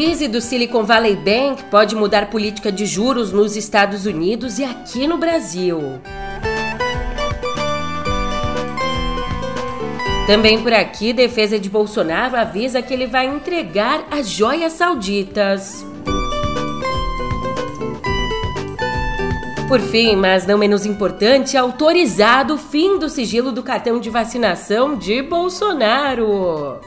[0.00, 5.06] crise do Silicon Valley Bank pode mudar política de juros nos Estados Unidos e aqui
[5.06, 5.78] no Brasil.
[10.26, 15.84] Também por aqui, defesa de Bolsonaro avisa que ele vai entregar as joias sauditas.
[19.68, 24.96] Por fim, mas não menos importante, autorizado o fim do sigilo do cartão de vacinação
[24.96, 26.80] de Bolsonaro.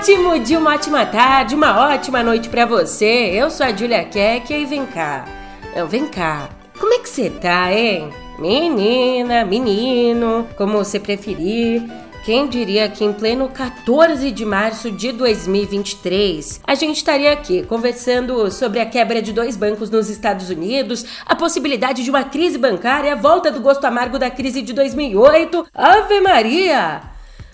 [0.00, 3.32] Ótimo dia, uma ótima tarde, uma ótima noite para você.
[3.34, 5.26] Eu sou a Julia Keck e vem cá.
[5.76, 6.48] Não, vem cá.
[6.78, 8.08] Como é que você tá, hein?
[8.38, 11.82] Menina, menino, como você preferir.
[12.24, 18.50] Quem diria que em pleno 14 de março de 2023 a gente estaria aqui conversando
[18.50, 23.12] sobre a quebra de dois bancos nos Estados Unidos, a possibilidade de uma crise bancária,
[23.12, 25.66] a volta do gosto amargo da crise de 2008.
[25.74, 27.02] Ave Maria!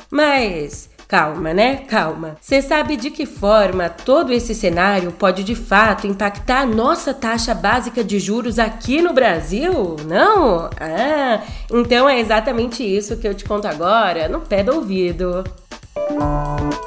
[0.08, 1.77] Mas Calma, né?
[1.89, 2.37] Calma.
[2.41, 7.55] Você sabe de que forma todo esse cenário pode de fato impactar a nossa taxa
[7.55, 9.97] básica de juros aqui no Brasil?
[10.07, 10.69] Não?
[10.81, 15.45] Ah, então é exatamente isso que eu te conto agora, no pé do ouvido.
[16.11, 16.86] Música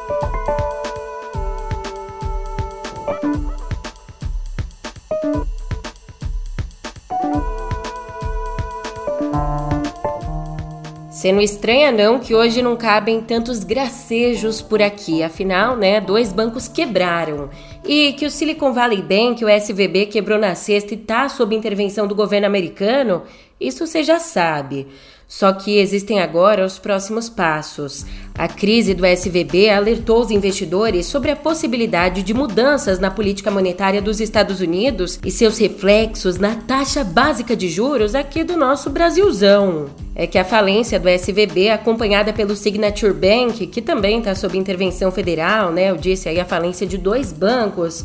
[11.19, 16.31] Você não estranha não que hoje não cabem tantos gracejos por aqui, afinal, né, dois
[16.31, 17.49] bancos quebraram.
[17.83, 22.07] E que o Silicon Valley Bank, o SVB, quebrou na sexta e está sob intervenção
[22.07, 23.23] do governo americano,
[23.59, 24.87] isso você já sabe.
[25.29, 28.03] Só que existem agora os próximos passos.
[28.35, 34.01] A crise do SVB alertou os investidores sobre a possibilidade de mudanças na política monetária
[34.01, 39.85] dos Estados Unidos e seus reflexos na taxa básica de juros aqui do nosso Brasilzão.
[40.15, 45.11] É que a falência do SVB, acompanhada pelo Signature Bank, que também está sob intervenção
[45.11, 45.91] federal, né?
[45.91, 48.03] Eu disse aí a falência de dois bancos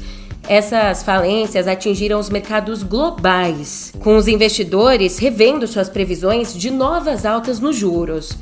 [0.49, 7.60] essas falências atingiram os mercados globais, com os investidores revendo suas previsões de novas altas
[7.60, 8.37] nos juros.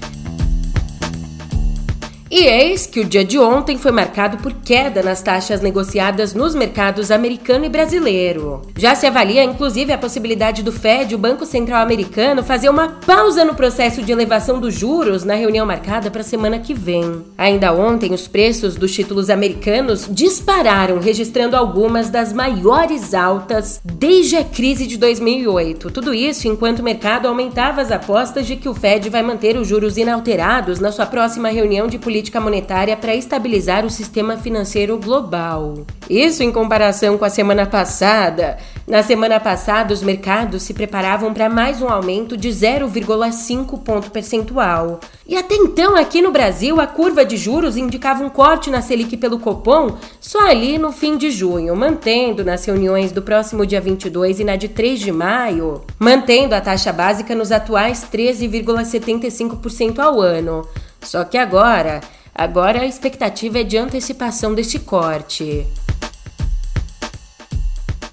[2.34, 6.54] E eis que o dia de ontem foi marcado por queda nas taxas negociadas nos
[6.54, 8.62] mercados americano e brasileiro.
[8.74, 13.44] Já se avalia, inclusive, a possibilidade do Fed, o Banco Central Americano, fazer uma pausa
[13.44, 17.22] no processo de elevação dos juros na reunião marcada para a semana que vem.
[17.36, 24.44] Ainda ontem, os preços dos títulos americanos dispararam, registrando algumas das maiores altas desde a
[24.44, 25.90] crise de 2008.
[25.90, 29.68] Tudo isso enquanto o mercado aumentava as apostas de que o Fed vai manter os
[29.68, 34.96] juros inalterados na sua próxima reunião de política política monetária para estabilizar o sistema financeiro
[34.96, 35.84] global.
[36.08, 38.58] Isso em comparação com a semana passada.
[38.86, 45.00] Na semana passada, os mercados se preparavam para mais um aumento de 0,5 ponto percentual.
[45.26, 49.16] E até então, aqui no Brasil, a curva de juros indicava um corte na Selic
[49.16, 54.38] pelo Copom só ali no fim de junho, mantendo nas reuniões do próximo dia 22
[54.38, 60.64] e na de 3 de maio, mantendo a taxa básica nos atuais 13,75% ao ano.
[61.02, 62.00] Só que agora,
[62.34, 65.66] agora a expectativa é de antecipação deste corte.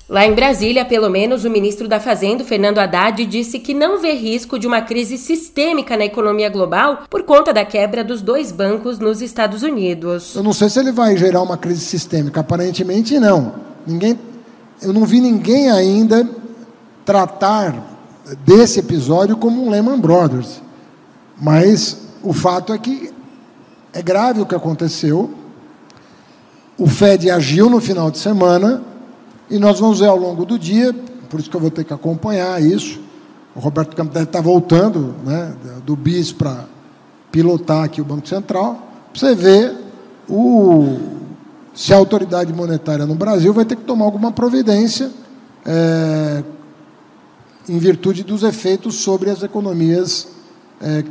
[0.09, 4.13] Lá em Brasília, pelo menos, o ministro da Fazenda, Fernando Haddad, disse que não vê
[4.13, 8.97] risco de uma crise sistêmica na economia global por conta da quebra dos dois bancos
[8.97, 10.33] nos Estados Unidos.
[10.35, 13.53] Eu não sei se ele vai gerar uma crise sistêmica, aparentemente não.
[13.85, 14.17] Ninguém,
[14.81, 16.27] eu não vi ninguém ainda
[17.05, 17.75] tratar
[18.43, 20.59] desse episódio como um Lehman Brothers.
[21.39, 23.11] Mas o fato é que
[23.93, 25.33] é grave o que aconteceu.
[26.77, 28.81] O Fed agiu no final de semana
[29.49, 30.93] e nós vamos ver ao longo do dia,
[31.29, 32.99] por isso que eu vou ter que acompanhar isso.
[33.55, 35.53] O Roberto Campos deve estar voltando né,
[35.85, 36.65] do BIS para
[37.31, 38.75] pilotar aqui o Banco Central.
[39.11, 39.75] Para você ver
[40.29, 40.97] o,
[41.73, 45.11] se a autoridade monetária no Brasil vai ter que tomar alguma providência
[45.65, 46.43] é,
[47.67, 50.27] em virtude dos efeitos sobre as economias
[50.81, 51.03] é,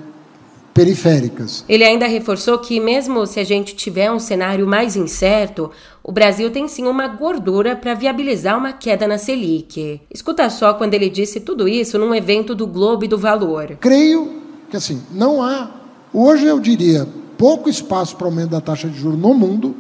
[0.78, 1.64] periféricas.
[1.69, 5.72] Ele ainda reforçou que, mesmo se a gente tiver um cenário mais incerto,
[6.04, 10.00] o Brasil tem sim uma gordura para viabilizar uma queda na Selic.
[10.08, 13.76] Escuta só quando ele disse tudo isso num evento do Globo e do Valor.
[13.80, 14.40] Creio
[14.70, 15.69] que assim, não há,
[16.14, 19.74] hoje eu diria, pouco espaço para aumento da taxa de juros no mundo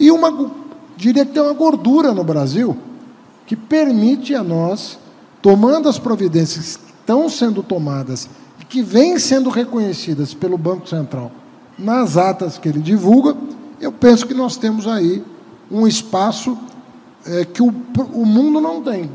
[0.00, 0.50] e uma,
[0.96, 2.76] diria que tem uma gordura no Brasil
[3.46, 4.98] que permite a nós,
[5.40, 8.28] tomando as providências que estão sendo tomadas
[8.68, 11.32] que vêm sendo reconhecidas pelo Banco Central
[11.78, 13.36] nas atas que ele divulga,
[13.80, 15.24] eu penso que nós temos aí
[15.70, 16.58] um espaço
[17.24, 17.72] é, que o,
[18.12, 19.10] o mundo não tem.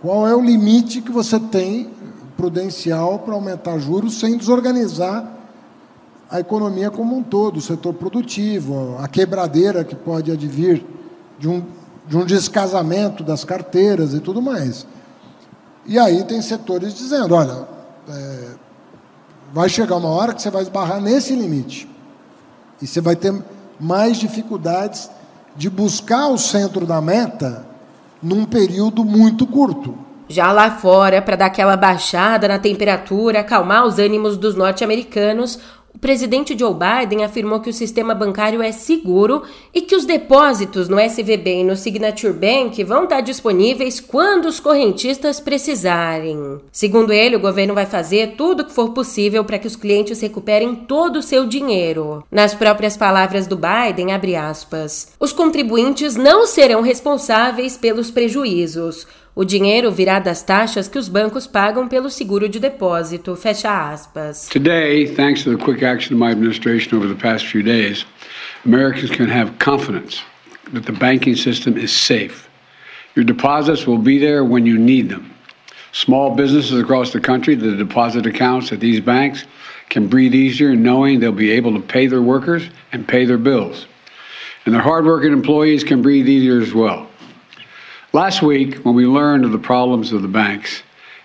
[0.00, 1.90] Qual é o limite que você tem
[2.36, 5.38] prudencial para aumentar juros sem desorganizar
[6.30, 10.84] a economia como um todo, o setor produtivo, a quebradeira que pode advir
[11.38, 11.64] de um,
[12.06, 14.86] de um descasamento das carteiras e tudo mais.
[15.86, 17.66] E aí tem setores dizendo, olha,
[18.08, 18.48] é,
[19.52, 21.88] vai chegar uma hora que você vai esbarrar nesse limite.
[22.80, 23.34] E você vai ter
[23.80, 25.10] mais dificuldades
[25.56, 27.66] de buscar o centro da meta
[28.22, 29.96] num período muito curto.
[30.28, 35.58] Já lá fora, para dar aquela baixada na temperatura, acalmar os ânimos dos norte-americanos,
[35.94, 39.42] o presidente Joe Biden afirmou que o sistema bancário é seguro
[39.74, 44.60] e que os depósitos no SVB e no Signature Bank vão estar disponíveis quando os
[44.60, 46.60] correntistas precisarem.
[46.70, 50.20] Segundo ele, o governo vai fazer tudo o que for possível para que os clientes
[50.20, 52.22] recuperem todo o seu dinheiro.
[52.30, 59.06] Nas próprias palavras do Biden, abre aspas, os contribuintes não serão responsáveis pelos prejuízos.
[59.38, 63.36] O dinheiro virá das taxas que os bancos pagam pelo seguro de depósito.
[63.36, 64.48] Fecha aspas.
[64.48, 68.04] Today, thanks to the quick action of my administration over the past few days,
[68.66, 70.24] Americans can have confidence
[70.72, 72.48] that the banking system is safe.
[73.14, 75.32] Your deposits will be there when you need them.
[75.92, 79.44] Small businesses across the country, the deposit accounts at these banks
[79.88, 83.86] can breathe easier knowing they'll be able to pay their workers and pay their bills.
[84.66, 87.07] And their hardworking employees can breathe easier as well.
[88.14, 90.82] Last week, when we learned of the problems of the banks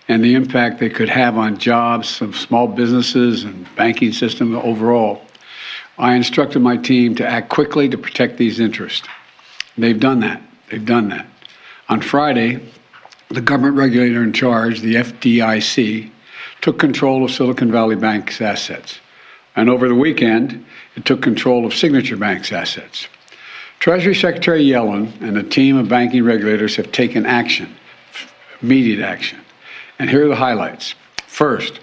[0.10, 5.22] and the impact they could have on jobs of small businesses and banking system overall,
[5.98, 9.08] I instructed my team to act quickly to protect these interests.
[9.78, 10.42] They've done that.
[10.70, 11.26] They've done that.
[11.88, 12.60] On Friday,
[13.30, 16.12] the government regulator in charge, the FDIC,
[16.60, 19.00] took control of Silicon Valley Bank's assets.
[19.56, 20.66] And over the weekend,
[20.98, 23.08] it took control of Signature Bank's assets.
[23.84, 27.76] Treasury Secretary Yellen and a team of banking regulators have taken action,
[28.62, 29.42] immediate action.
[30.00, 30.96] And here are the highlights.
[31.28, 31.82] First,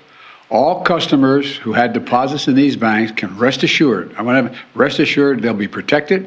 [0.49, 4.99] all customers who had deposits in these banks can rest assured, I want to rest
[4.99, 6.27] assured they'll be protected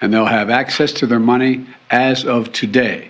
[0.00, 3.08] and they'll have access to their money as of today.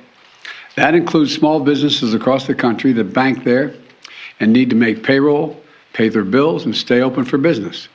[0.76, 3.72] That includes small businesses across the country that bank there
[4.40, 5.58] and need to make payroll,
[5.94, 7.88] pay their bills, and stay open for business.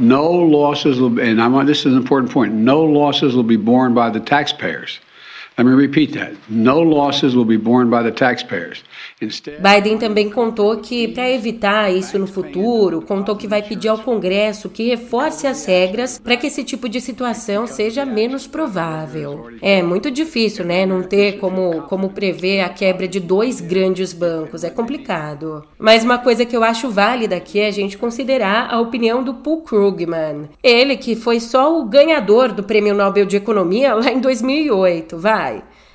[0.00, 2.54] No losses will, and I want this is an important point.
[2.54, 4.98] No losses will be borne by the taxpayers.
[9.60, 14.68] Biden também contou que, para evitar isso no futuro, contou que vai pedir ao Congresso
[14.70, 19.48] que reforce as regras para que esse tipo de situação seja menos provável.
[19.60, 20.86] É muito difícil, né?
[20.86, 24.64] Não ter como, como prever a quebra de dois grandes bancos.
[24.64, 25.64] É complicado.
[25.78, 29.34] Mas uma coisa que eu acho válida aqui é a gente considerar a opinião do
[29.34, 30.48] Paul Krugman.
[30.62, 35.49] Ele que foi só o ganhador do Prêmio Nobel de Economia lá em 2008, vai.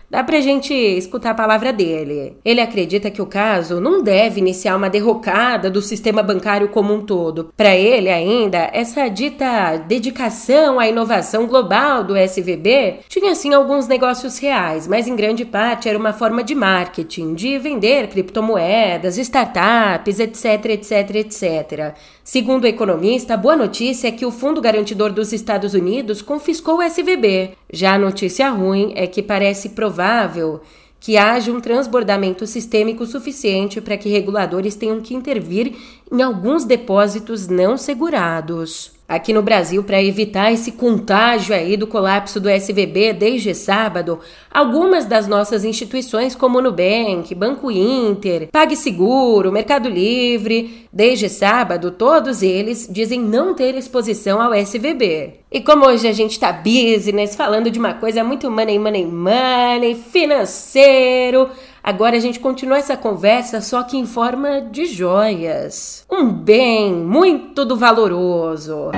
[0.09, 2.37] Dá pra gente escutar a palavra dele.
[2.45, 7.01] Ele acredita que o caso não deve iniciar uma derrocada do sistema bancário como um
[7.01, 7.51] todo.
[7.57, 14.37] Para ele, ainda, essa dita dedicação à inovação global do SVB tinha sim alguns negócios
[14.37, 20.65] reais, mas em grande parte era uma forma de marketing, de vender criptomoedas, startups, etc,
[20.65, 21.95] etc, etc.
[22.23, 26.77] Segundo o economista, a boa notícia é que o Fundo Garantidor dos Estados Unidos confiscou
[26.77, 27.51] o SVB.
[27.75, 30.61] Já a notícia ruim é que parece provável
[30.97, 35.75] que haja um transbordamento sistêmico suficiente para que reguladores tenham que intervir
[36.11, 38.95] em alguns depósitos não segurados.
[39.07, 44.19] Aqui no Brasil, para evitar esse contágio aí do colapso do SVB desde sábado,
[44.49, 52.89] algumas das nossas instituições como Nubank, Banco Inter, PagSeguro, Mercado Livre, desde sábado, todos eles
[52.89, 55.41] dizem não ter exposição ao SVB.
[55.51, 59.93] E como hoje a gente está business, falando de uma coisa muito money, money, money,
[59.93, 61.51] financeiro,
[61.87, 66.03] Agora a gente continua essa conversa, só que em forma de joias.
[66.11, 68.89] Um bem muito do valoroso.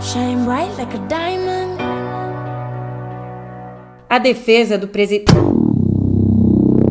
[0.00, 1.80] Shine bright like a diamond.
[4.08, 5.32] A defesa do presidente.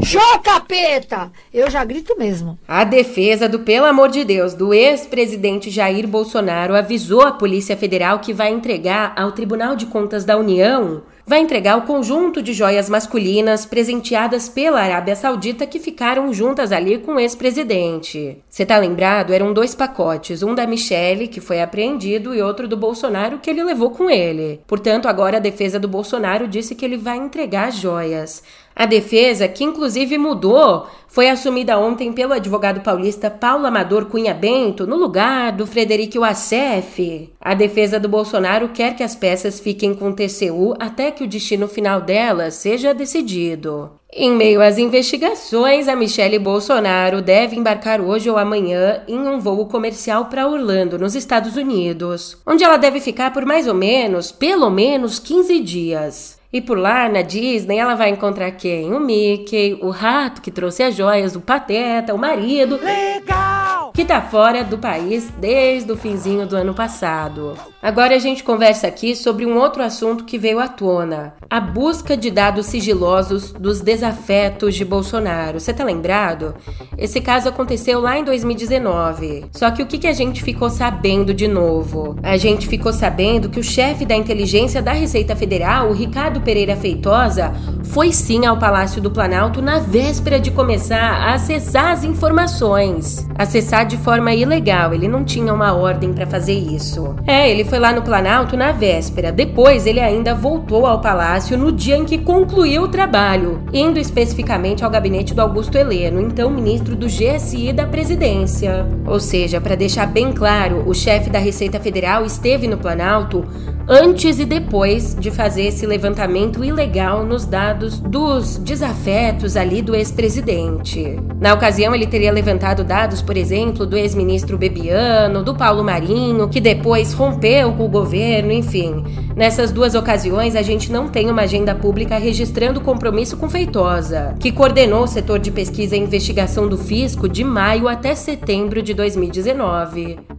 [0.02, 1.30] Show, capeta!
[1.54, 2.58] Eu já grito mesmo.
[2.66, 8.20] A defesa do, pelo amor de Deus, do ex-presidente Jair Bolsonaro avisou a Polícia Federal
[8.20, 12.90] que vai entregar ao Tribunal de Contas da União vai entregar o conjunto de joias
[12.90, 18.40] masculinas presenteadas pela Arábia Saudita que ficaram juntas ali com o ex-presidente.
[18.50, 19.32] Você tá lembrado?
[19.32, 23.64] Eram dois pacotes, um da Michelle, que foi apreendido, e outro do Bolsonaro, que ele
[23.64, 24.60] levou com ele.
[24.66, 28.42] Portanto, agora a defesa do Bolsonaro disse que ele vai entregar as joias.
[28.80, 34.88] A defesa, que inclusive mudou, foi assumida ontem pelo advogado paulista Paulo Amador Cunha Bento
[34.88, 37.30] no lugar do Frederico Assef.
[37.42, 41.28] A defesa do Bolsonaro quer que as peças fiquem com o TCU até que o
[41.28, 43.92] destino final delas seja decidido.
[44.14, 49.66] Em meio às investigações, a Michele Bolsonaro deve embarcar hoje ou amanhã em um voo
[49.66, 54.70] comercial para Orlando, nos Estados Unidos, onde ela deve ficar por mais ou menos, pelo
[54.70, 56.39] menos 15 dias.
[56.52, 58.92] E por lá, na Disney, ela vai encontrar quem?
[58.92, 62.80] O Mickey, o rato que trouxe as joias, o Pateta, o marido.
[62.82, 63.89] Legal!
[63.94, 67.56] Que tá fora do país desde o finzinho do ano passado.
[67.82, 72.16] Agora a gente conversa aqui sobre um outro assunto que veio à tona: a busca
[72.16, 75.60] de dados sigilosos dos desafetos de Bolsonaro.
[75.60, 76.56] Você tá lembrado?
[76.98, 79.46] Esse caso aconteceu lá em 2019.
[79.52, 82.18] Só que o que, que a gente ficou sabendo de novo?
[82.22, 86.76] A gente ficou sabendo que o chefe da inteligência da Receita Federal, o Ricardo Pereira
[86.76, 87.54] Feitosa,
[87.86, 93.28] foi sim ao Palácio do Planalto na véspera de começar a acessar as informações.
[93.38, 97.16] Acessar de forma ilegal, ele não tinha uma ordem para fazer isso.
[97.26, 99.32] É, ele foi lá no Planalto na véspera.
[99.32, 104.86] Depois, ele ainda voltou ao palácio no dia em que concluiu o trabalho, indo especificamente
[104.86, 108.86] ao gabinete do Augusto Heleno, então ministro do GSI da presidência.
[109.08, 113.44] Ou seja, para deixar bem claro, o chefe da Receita Federal esteve no Planalto
[113.90, 121.18] antes e depois de fazer esse levantamento ilegal nos dados dos desafetos ali do ex-presidente.
[121.42, 126.60] Na ocasião, ele teria levantado dados, por exemplo, do ex-ministro Bebiano, do Paulo Marinho, que
[126.60, 129.04] depois rompeu com o governo, enfim.
[129.36, 134.52] Nessas duas ocasiões, a gente não tem uma agenda pública registrando compromisso com Feitosa, que
[134.52, 140.39] coordenou o setor de pesquisa e investigação do fisco de maio até setembro de 2019.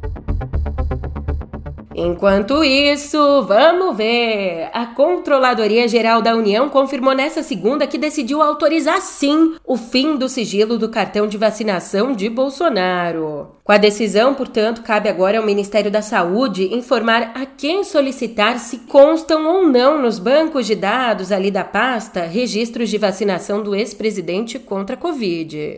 [1.94, 4.70] Enquanto isso, vamos ver!
[4.73, 10.28] A Controladoria Geral da União confirmou nessa segunda que decidiu autorizar sim o fim do
[10.28, 13.49] sigilo do cartão de vacinação de Bolsonaro.
[13.64, 18.78] Com a decisão, portanto, cabe agora ao Ministério da Saúde informar a quem solicitar se
[18.78, 24.61] constam ou não nos bancos de dados ali da pasta registros de vacinação do ex-presidente
[24.61, 25.76] contra a Covid.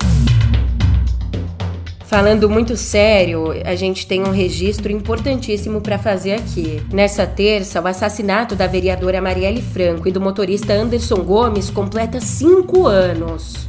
[2.12, 6.82] Falando muito sério, a gente tem um registro importantíssimo para fazer aqui.
[6.92, 12.86] Nessa terça, o assassinato da vereadora Marielle Franco e do motorista Anderson Gomes completa cinco
[12.86, 13.66] anos.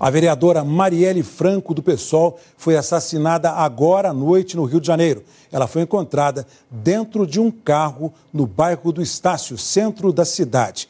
[0.00, 5.22] A vereadora Marielle Franco, do PSOL, foi assassinada agora à noite no Rio de Janeiro.
[5.52, 10.88] Ela foi encontrada dentro de um carro no bairro do Estácio, centro da cidade.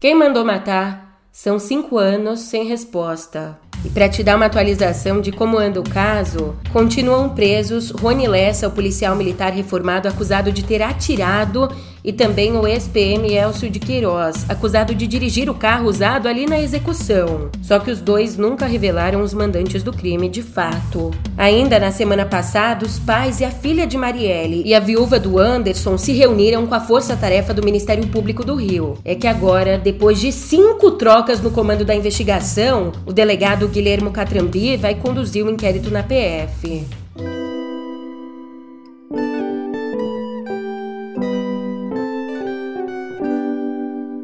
[0.00, 3.58] Quem mandou matar são cinco anos sem resposta.
[3.84, 8.68] E para te dar uma atualização de como anda o caso, continuam presos Rony Lessa,
[8.68, 11.68] o policial militar reformado acusado de ter atirado
[12.04, 16.60] e também o ex-PM Elcio de Queiroz, acusado de dirigir o carro usado ali na
[16.60, 17.50] execução.
[17.62, 21.12] Só que os dois nunca revelaram os mandantes do crime de fato.
[21.36, 25.38] Ainda na semana passada, os pais e a filha de Marielle e a viúva do
[25.38, 28.98] Anderson se reuniram com a força-tarefa do Ministério Público do Rio.
[29.04, 34.76] É que agora, depois de cinco trocas no comando da investigação, o delegado Guilhermo Catrambi
[34.76, 36.84] vai conduzir o inquérito na PF.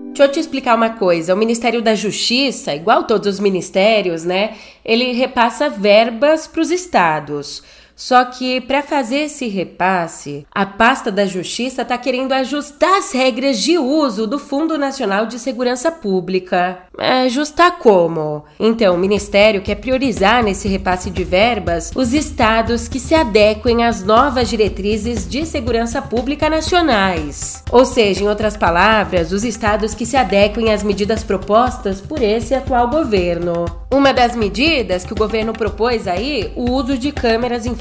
[0.08, 1.32] Deixa eu te explicar uma coisa.
[1.32, 4.54] O Ministério da Justiça, igual todos os ministérios, né?
[4.84, 7.62] Ele repassa verbas para os estados.
[7.98, 13.58] Só que para fazer esse repasse, a pasta da Justiça está querendo ajustar as regras
[13.58, 16.78] de uso do Fundo Nacional de Segurança Pública.
[16.96, 18.44] É, ajustar como?
[18.58, 24.04] Então, o Ministério quer priorizar nesse repasse de verbas os estados que se adequem às
[24.04, 27.64] novas diretrizes de segurança pública nacionais.
[27.68, 32.54] Ou seja, em outras palavras, os estados que se adequem às medidas propostas por esse
[32.54, 33.64] atual governo.
[33.90, 37.74] Uma das medidas que o governo propôs aí, o uso de câmeras em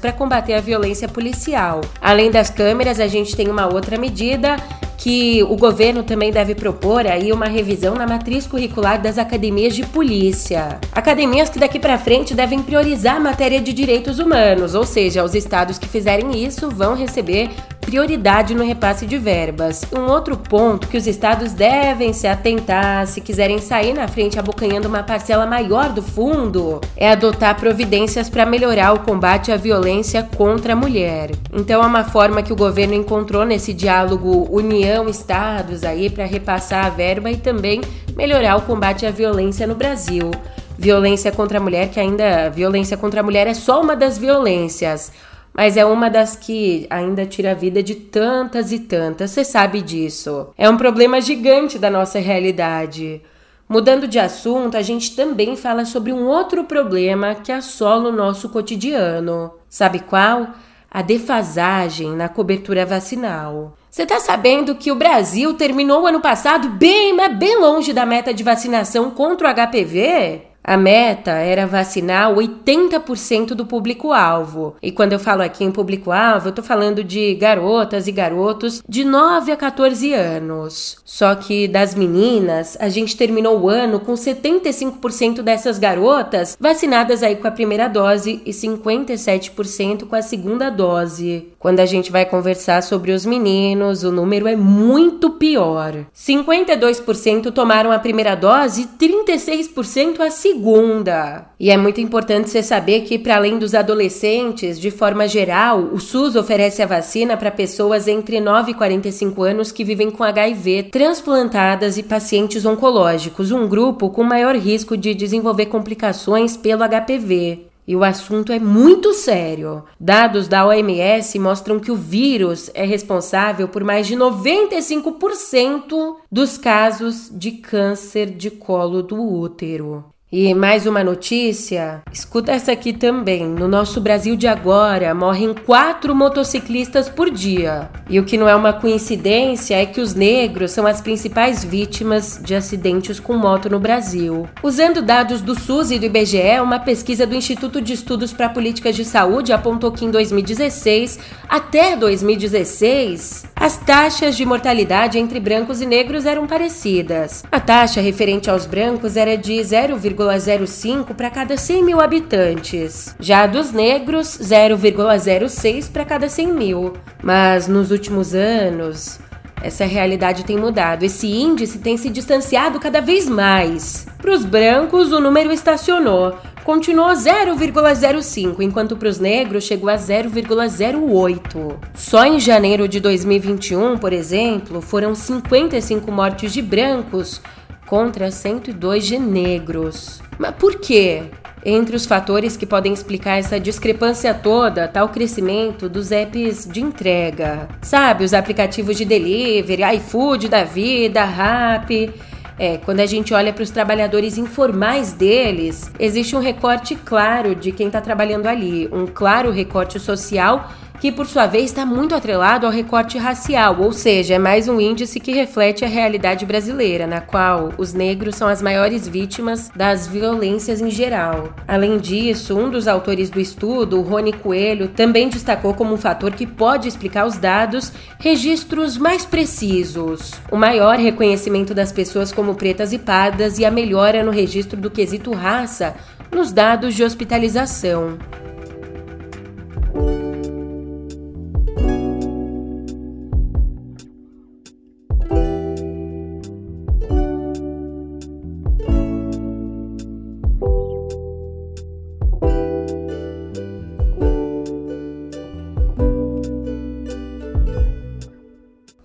[0.00, 1.80] para combater a violência policial.
[2.00, 4.56] Além das câmeras, a gente tem uma outra medida
[4.96, 9.84] que o governo também deve propor aí uma revisão na matriz curricular das academias de
[9.84, 10.80] polícia.
[10.90, 15.34] Academias que daqui para frente devem priorizar a matéria de direitos humanos, ou seja, os
[15.34, 17.50] estados que fizerem isso vão receber
[17.84, 19.84] prioridade no repasse de verbas.
[19.96, 24.88] Um outro ponto que os estados devem se atentar se quiserem sair na frente abocanhando
[24.88, 30.72] uma parcela maior do fundo é adotar providências para melhorar o combate à violência contra
[30.72, 31.30] a mulher.
[31.52, 36.86] Então é uma forma que o governo encontrou nesse diálogo União Estados aí para repassar
[36.86, 37.80] a verba e também
[38.16, 40.30] melhorar o combate à violência no Brasil.
[40.76, 45.12] Violência contra a mulher que ainda violência contra a mulher é só uma das violências
[45.54, 49.80] mas é uma das que ainda tira a vida de tantas e tantas, você sabe
[49.80, 50.48] disso.
[50.58, 53.22] É um problema gigante da nossa realidade.
[53.68, 58.48] Mudando de assunto, a gente também fala sobre um outro problema que assola o nosso
[58.48, 59.52] cotidiano.
[59.68, 60.48] Sabe qual?
[60.90, 63.74] A defasagem na cobertura vacinal.
[63.90, 68.04] Você tá sabendo que o Brasil terminou o ano passado bem, mas bem longe da
[68.04, 70.53] meta de vacinação contra o HPV?
[70.66, 74.76] A meta era vacinar 80% do público-alvo.
[74.82, 79.04] E quando eu falo aqui em público-alvo, eu tô falando de garotas e garotos de
[79.04, 80.96] 9 a 14 anos.
[81.04, 87.36] Só que das meninas, a gente terminou o ano com 75% dessas garotas vacinadas aí
[87.36, 91.48] com a primeira dose e 57% com a segunda dose.
[91.58, 96.06] Quando a gente vai conversar sobre os meninos, o número é muito pior.
[96.16, 101.46] 52% tomaram a primeira dose e 36% a segunda segunda.
[101.58, 105.98] E é muito importante você saber que, para além dos adolescentes, de forma geral, o
[105.98, 110.84] SUS oferece a vacina para pessoas entre 9 e 45 anos que vivem com HIV,
[110.84, 117.66] transplantadas e pacientes oncológicos, um grupo com maior risco de desenvolver complicações pelo HPV.
[117.86, 119.84] E o assunto é muito sério.
[120.00, 127.30] Dados da OMS mostram que o vírus é responsável por mais de 95% dos casos
[127.30, 130.13] de câncer de colo do útero.
[130.36, 133.46] E mais uma notícia, escuta essa aqui também.
[133.46, 137.88] No nosso Brasil de agora, morrem quatro motociclistas por dia.
[138.10, 142.40] E o que não é uma coincidência é que os negros são as principais vítimas
[142.42, 144.48] de acidentes com moto no Brasil.
[144.60, 148.96] Usando dados do SUS e do IBGE, uma pesquisa do Instituto de Estudos para Políticas
[148.96, 151.16] de Saúde apontou que em 2016
[151.48, 157.44] até 2016, as taxas de mortalidade entre brancos e negros eram parecidas.
[157.52, 163.14] A taxa referente aos brancos era de 0,5 0,05 para cada 100 mil habitantes.
[163.18, 166.92] Já dos negros, 0,06 para cada 100 mil.
[167.22, 169.18] Mas nos últimos anos,
[169.62, 171.04] essa realidade tem mudado.
[171.04, 174.06] Esse índice tem se distanciado cada vez mais.
[174.18, 176.36] Para os brancos, o número estacionou.
[176.64, 181.76] Continuou 0,05, enquanto para os negros chegou a 0,08.
[181.94, 187.42] Só em janeiro de 2021, por exemplo, foram 55 mortes de brancos
[187.86, 190.20] contra 102 de negros.
[190.38, 191.22] Mas por quê?
[191.64, 196.82] Entre os fatores que podem explicar essa discrepância toda está o crescimento dos apps de
[196.82, 197.68] entrega.
[197.80, 202.12] Sabe, os aplicativos de delivery, iFood da vida, Rappi.
[202.58, 207.72] É, quando a gente olha para os trabalhadores informais deles, existe um recorte claro de
[207.72, 210.70] quem está trabalhando ali, um claro recorte social
[211.04, 214.80] que por sua vez está muito atrelado ao recorte racial, ou seja, é mais um
[214.80, 220.06] índice que reflete a realidade brasileira, na qual os negros são as maiores vítimas das
[220.06, 221.50] violências em geral.
[221.68, 226.46] Além disso, um dos autores do estudo, Rony Coelho, também destacou como um fator que
[226.46, 232.98] pode explicar os dados registros mais precisos, o maior reconhecimento das pessoas como pretas e
[232.98, 235.94] pardas e a melhora no registro do quesito raça
[236.32, 238.16] nos dados de hospitalização.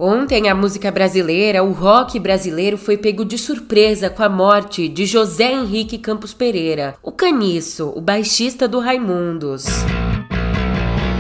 [0.01, 5.05] Ontem, a música brasileira, o rock brasileiro, foi pego de surpresa com a morte de
[5.05, 9.65] José Henrique Campos Pereira, o caniço, o baixista do Raimundos.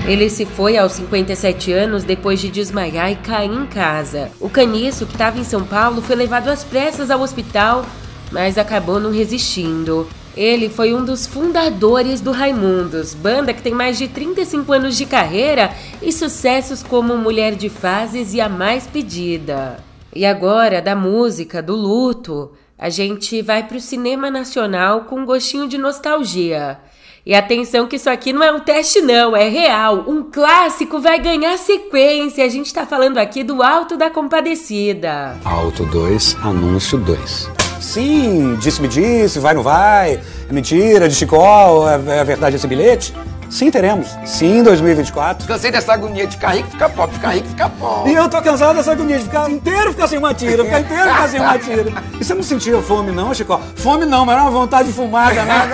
[0.07, 4.31] Ele se foi aos 57 anos depois de desmaiar e cair em casa.
[4.39, 7.85] O caniço, que estava em São Paulo, foi levado às pressas ao hospital,
[8.31, 10.07] mas acabou não resistindo.
[10.39, 15.05] Ele foi um dos fundadores do Raimundos, banda que tem mais de 35 anos de
[15.05, 19.83] carreira e sucessos como Mulher de Fases e A Mais Pedida.
[20.15, 25.25] E agora, da música, do luto, a gente vai para o cinema nacional com um
[25.25, 26.79] gostinho de nostalgia.
[27.25, 30.05] E atenção que isso aqui não é um teste não, é real.
[30.07, 32.45] Um clássico vai ganhar sequência.
[32.45, 35.37] A gente está falando aqui do Alto da Compadecida.
[35.43, 37.68] Alto 2, anúncio 2.
[37.79, 43.13] Sim, disse-me disse, vai não vai, é mentira, de Chicó, é, é verdade esse bilhete?
[43.49, 44.07] Sim, teremos.
[44.25, 45.47] Sim, 2024.
[45.47, 48.11] Cansei dessa agonia de ficar rico, ficar pobre, ficar rico, ficar pobre.
[48.11, 51.09] E eu tô cansado dessa agonia de ficar inteiro ficar sem uma tira, ficar inteiro
[51.09, 52.09] ficar sem uma tira.
[52.19, 53.57] E você não sentia fome, não, Chico?
[53.75, 55.73] Fome não, mas era uma vontade de fumar danada.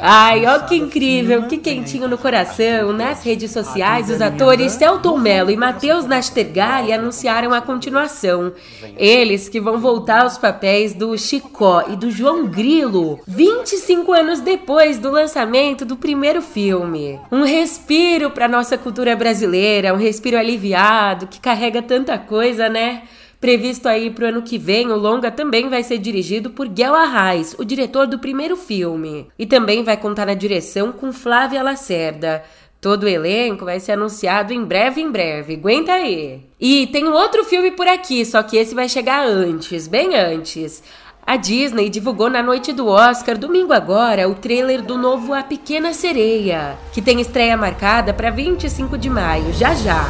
[0.00, 2.90] Ai, ó que incrível, que quentinho no coração.
[2.94, 8.52] Nas redes sociais, os atores Celton Mello e Matheus Nastergalli anunciaram a continuação.
[8.96, 14.98] Eles que vão voltar aos papéis do Chicó e do João Grilo, 25 anos depois
[14.98, 17.03] do lançamento do primeiro filme.
[17.30, 23.02] Um respiro para nossa cultura brasileira, um respiro aliviado que carrega tanta coisa, né?
[23.44, 27.54] Previsto aí pro ano que vem, o longa também vai ser dirigido por Guel Arraes,
[27.58, 29.26] o diretor do primeiro filme.
[29.38, 32.42] E também vai contar na direção com Flávia Lacerda.
[32.80, 35.54] Todo o elenco vai ser anunciado em breve, em breve.
[35.54, 36.40] Aguenta aí.
[36.60, 40.82] E tem um outro filme por aqui, só que esse vai chegar antes, bem antes.
[41.26, 45.94] A Disney divulgou na noite do Oscar, domingo agora, o trailer do novo A Pequena
[45.94, 50.04] Sereia, que tem estreia marcada para 25 de maio, já já.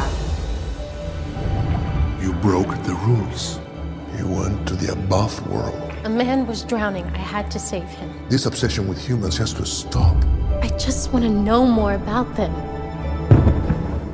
[2.21, 3.61] You broke the rules.
[4.19, 5.77] You went to the above world.
[6.03, 7.05] A man was drowning.
[7.15, 8.09] I had to save him.
[8.29, 10.17] This obsession with humans has to stop.
[10.61, 12.51] I just want to know more about them.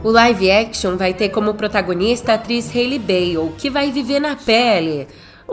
[0.04, 4.36] O live action vai ter como protagonista a atriz Hailey Bale, que vai viver na
[4.36, 5.08] pele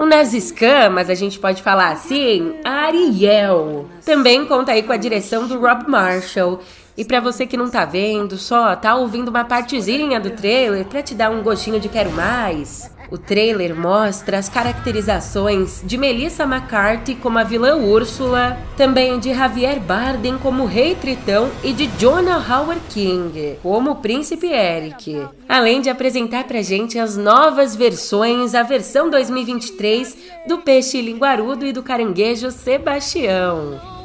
[0.07, 3.87] nas escamas, a gente pode falar assim, Ariel.
[4.05, 6.61] Também conta aí com a direção do Rob Marshall.
[6.97, 11.03] E para você que não tá vendo, só tá ouvindo uma partezinha do trailer para
[11.03, 12.91] te dar um gostinho de quero mais.
[13.11, 19.81] O trailer mostra as caracterizações de Melissa McCarthy como a vilã Úrsula, também de Javier
[19.81, 25.27] Bardem como Rei Tritão e de Jonah Howard King como o Príncipe Eric.
[25.49, 30.17] Além de apresentar pra gente as novas versões, a versão 2023
[30.47, 33.98] do peixe linguarudo e do caranguejo Sebastião.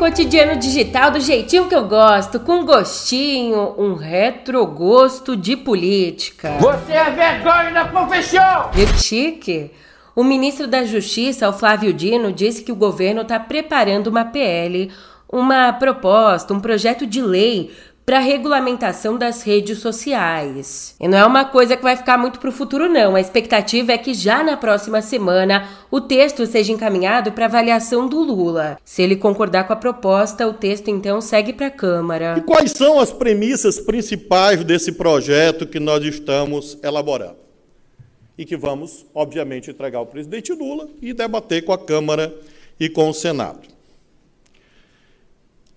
[0.00, 6.56] Cotidiano digital do jeitinho que eu gosto, com gostinho, um retrogosto de política.
[6.58, 8.70] Você é vergonha da profissão!
[8.72, 9.70] Que chique!
[10.16, 14.90] O ministro da Justiça, o Flávio Dino, disse que o governo está preparando uma PL,
[15.30, 17.70] uma proposta, um projeto de lei
[18.04, 20.96] para regulamentação das redes sociais.
[20.98, 23.14] E não é uma coisa que vai ficar muito para o futuro, não.
[23.14, 28.20] A expectativa é que já na próxima semana o texto seja encaminhado para avaliação do
[28.20, 28.78] Lula.
[28.84, 32.34] Se ele concordar com a proposta, o texto então segue para a Câmara.
[32.38, 37.36] E quais são as premissas principais desse projeto que nós estamos elaborando?
[38.36, 42.34] E que vamos, obviamente, entregar ao presidente Lula e debater com a Câmara
[42.78, 43.68] e com o Senado.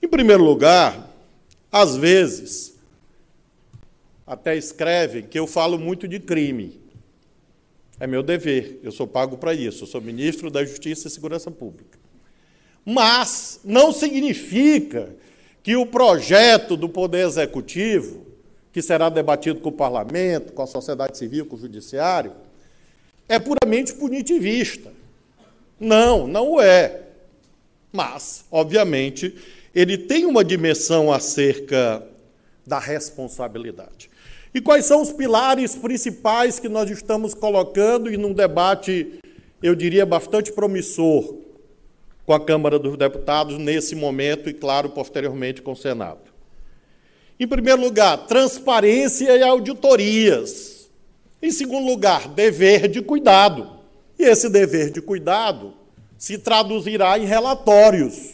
[0.02, 1.13] Em primeiro lugar,
[1.74, 2.76] às vezes,
[4.28, 6.80] até escrevem que eu falo muito de crime.
[8.00, 11.50] É meu dever, eu sou pago para isso, eu sou ministro da Justiça e Segurança
[11.50, 11.98] Pública.
[12.86, 15.16] Mas não significa
[15.64, 18.24] que o projeto do Poder Executivo,
[18.72, 22.34] que será debatido com o parlamento, com a sociedade civil, com o judiciário,
[23.28, 24.92] é puramente punitivista.
[25.80, 27.02] Não, não é.
[27.92, 29.36] Mas, obviamente,
[29.74, 32.06] ele tem uma dimensão acerca
[32.66, 34.10] da responsabilidade.
[34.54, 39.20] E quais são os pilares principais que nós estamos colocando e num debate,
[39.62, 41.38] eu diria, bastante promissor
[42.24, 46.32] com a Câmara dos Deputados nesse momento e, claro, posteriormente com o Senado?
[47.40, 50.88] Em primeiro lugar, transparência e auditorias.
[51.42, 53.80] Em segundo lugar, dever de cuidado.
[54.20, 55.74] E esse dever de cuidado
[56.16, 58.33] se traduzirá em relatórios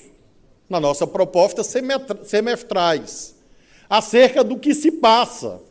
[0.69, 3.35] na nossa proposta, semestrais,
[3.89, 5.61] acerca do que se passa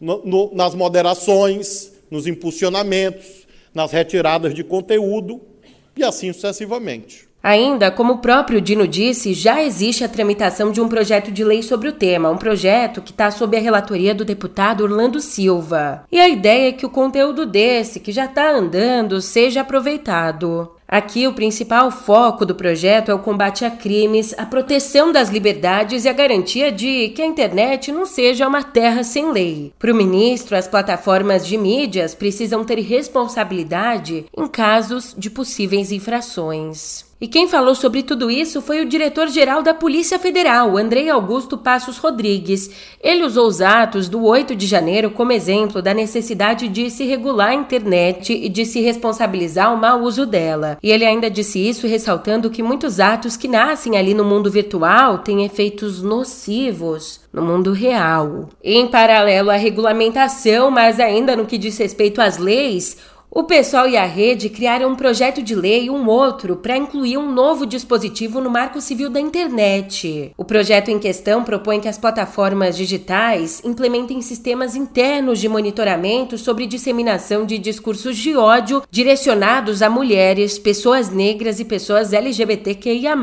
[0.00, 5.40] no, no, nas moderações, nos impulsionamentos, nas retiradas de conteúdo
[5.96, 7.28] e assim sucessivamente.
[7.42, 11.62] Ainda, como o próprio Dino disse, já existe a tramitação de um projeto de lei
[11.62, 16.06] sobre o tema, um projeto que está sob a relatoria do deputado Orlando Silva.
[16.10, 20.73] E a ideia é que o conteúdo desse, que já está andando, seja aproveitado.
[20.86, 26.04] Aqui, o principal foco do projeto é o combate a crimes, a proteção das liberdades
[26.04, 29.72] e a garantia de que a internet não seja uma terra sem lei.
[29.78, 37.04] Para o ministro, as plataformas de mídias precisam ter responsabilidade em casos de possíveis infrações.
[37.24, 41.96] E quem falou sobre tudo isso foi o diretor-geral da Polícia Federal, Andrei Augusto Passos
[41.96, 42.70] Rodrigues.
[43.02, 47.48] Ele usou os atos do 8 de janeiro como exemplo da necessidade de se regular
[47.48, 50.76] a internet e de se responsabilizar o mau uso dela.
[50.82, 55.16] E ele ainda disse isso ressaltando que muitos atos que nascem ali no mundo virtual
[55.16, 58.50] têm efeitos nocivos no mundo real.
[58.62, 62.98] Em paralelo à regulamentação, mas ainda no que diz respeito às leis,
[63.36, 67.18] O pessoal e a rede criaram um projeto de lei e um outro para incluir
[67.18, 70.30] um novo dispositivo no Marco Civil da Internet.
[70.38, 76.64] O projeto em questão propõe que as plataformas digitais implementem sistemas internos de monitoramento sobre
[76.64, 83.16] disseminação de discursos de ódio direcionados a mulheres, pessoas negras e pessoas LGBTQIA.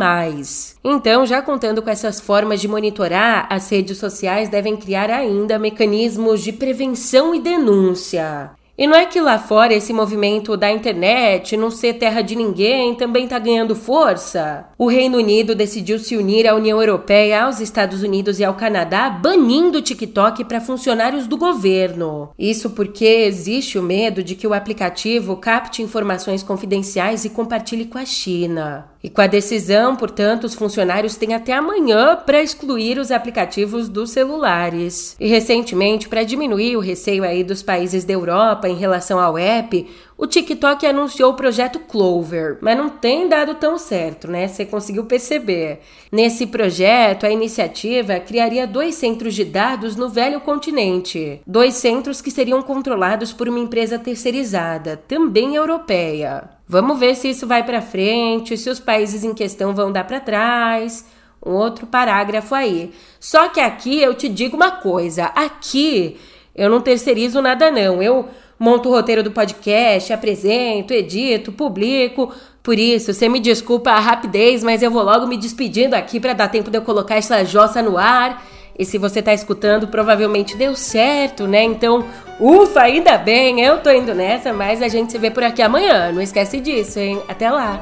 [0.84, 6.42] Então, já contando com essas formas de monitorar, as redes sociais devem criar ainda mecanismos
[6.44, 8.52] de prevenção e denúncia.
[8.78, 12.96] E não é que lá fora esse movimento da internet, não ser terra de ninguém,
[12.96, 14.66] também está ganhando força?
[14.78, 19.10] O Reino Unido decidiu se unir à União Europeia, aos Estados Unidos e ao Canadá,
[19.10, 22.30] banindo o TikTok para funcionários do governo.
[22.40, 27.98] Isso porque existe o medo de que o aplicativo capte informações confidenciais e compartilhe com
[27.98, 28.91] a China.
[29.04, 34.12] E com a decisão, portanto, os funcionários têm até amanhã para excluir os aplicativos dos
[34.12, 35.16] celulares.
[35.20, 39.88] E recentemente, para diminuir o receio aí dos países da Europa em relação ao app,
[40.22, 44.48] o TikTok anunciou o projeto Clover, mas não tem dado tão certo, né?
[44.48, 45.80] Você conseguiu perceber.
[46.12, 51.42] Nesse projeto, a iniciativa criaria dois centros de dados no velho continente.
[51.48, 56.61] Dois centros que seriam controlados por uma empresa terceirizada, também europeia.
[56.72, 60.22] Vamos ver se isso vai para frente, se os países em questão vão dar para
[60.22, 61.06] trás.
[61.46, 62.94] Um outro parágrafo aí.
[63.20, 66.16] Só que aqui eu te digo uma coisa: aqui
[66.56, 68.02] eu não terceirizo nada, não.
[68.02, 72.34] Eu monto o roteiro do podcast, apresento, edito, publico.
[72.64, 76.32] Por isso, você me desculpa a rapidez, mas eu vou logo me despedindo aqui para
[76.32, 78.42] dar tempo de eu colocar essa jossa no ar.
[78.82, 81.62] E se você tá escutando, provavelmente deu certo, né?
[81.62, 82.04] Então,
[82.40, 86.12] ufa, ainda bem, eu tô indo nessa, mas a gente se vê por aqui amanhã.
[86.12, 87.22] Não esquece disso, hein?
[87.28, 87.80] Até lá!